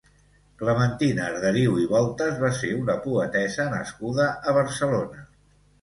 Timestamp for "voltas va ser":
1.93-2.73